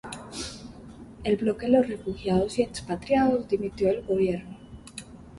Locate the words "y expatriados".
2.57-3.47